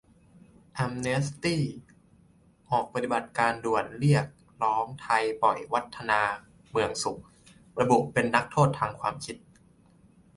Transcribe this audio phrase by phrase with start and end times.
[0.73, 1.63] แอมเนสตี้
[2.71, 4.25] ออกปฏิบัติการด่วนเรียก
[4.61, 6.21] ร้องไทยปล่อย 'วัฒนา
[6.71, 7.21] เมืองสุข'
[7.79, 9.37] ระบุเป็นนักโทษทางความคิด